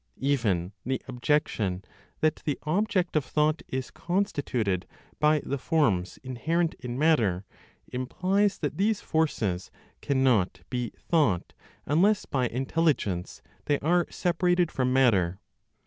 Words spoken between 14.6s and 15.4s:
from matter.